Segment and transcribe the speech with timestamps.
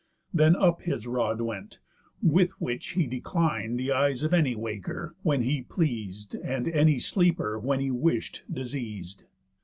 [0.33, 1.77] Then up his rod went,
[2.23, 7.59] with which he declin'd The eyes of any waker, when he pleas'd, And any sleeper,
[7.59, 9.25] when he wish'd, diseas'd.